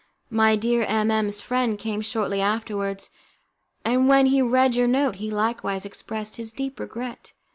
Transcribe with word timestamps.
My 0.31 0.55
dear 0.55 0.83
M 0.87 1.11
M 1.11 1.29
's 1.29 1.41
friend 1.41 1.77
came 1.77 2.01
shortly 2.01 2.41
afterwards, 2.41 3.11
and 3.85 4.07
when 4.09 4.25
he 4.25 4.41
read 4.41 4.73
your 4.73 4.87
note 4.87 5.17
he 5.17 5.29
likewise 5.29 5.85
expressed 5.85 6.37
his 6.37 6.51
deep 6.51 6.79
regret. 6.79 7.33